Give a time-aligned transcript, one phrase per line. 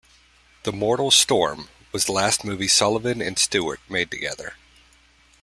[0.63, 4.55] "The Mortal Storm" was the last movie Sullavan and Stewart made together.